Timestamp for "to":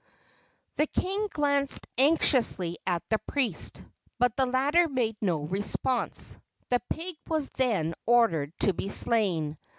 8.61-8.73